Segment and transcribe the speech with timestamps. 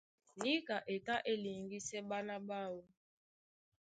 [0.41, 2.79] Níka e tá e liŋgisɛ ɓána ɓáō.